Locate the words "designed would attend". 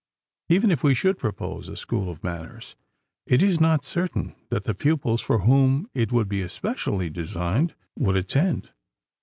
7.11-8.71